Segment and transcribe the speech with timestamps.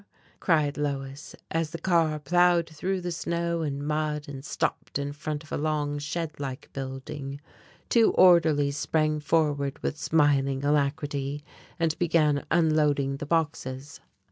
[0.39, 5.43] cried Lois, as the car plowed through the snow and mud and stopped in front
[5.43, 7.39] of a long shed like building.
[7.87, 11.43] Two orderlies sprang forward with smiling alacrity
[11.79, 13.99] and began unloading the boxes.